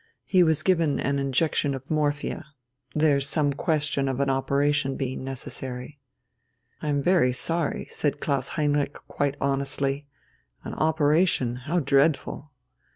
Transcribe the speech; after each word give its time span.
He 0.25 0.41
was 0.41 0.63
given 0.63 0.99
an 0.99 1.19
injection 1.19 1.75
of 1.75 1.91
morphia. 1.91 2.47
There's 2.95 3.29
some 3.29 3.53
question 3.53 4.07
of 4.09 4.19
an 4.19 4.31
operation 4.31 4.95
being 4.95 5.23
necessary." 5.23 5.99
"I 6.81 6.87
am 6.87 7.03
very 7.03 7.31
sorry," 7.31 7.85
said 7.87 8.19
Klaus 8.19 8.49
Heinrich 8.57 8.95
quite 9.07 9.37
honestly. 9.39 10.07
"An 10.63 10.73
operation? 10.73 11.55
How 11.65 11.77
dreadful!" 11.81 12.49